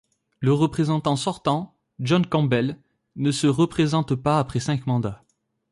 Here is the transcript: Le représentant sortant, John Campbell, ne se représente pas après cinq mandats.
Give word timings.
Le 0.39 0.51
représentant 0.51 1.15
sortant, 1.15 1.77
John 1.99 2.25
Campbell, 2.25 2.79
ne 3.17 3.29
se 3.29 3.45
représente 3.45 4.15
pas 4.15 4.39
après 4.39 4.59
cinq 4.59 4.87
mandats. 4.87 5.23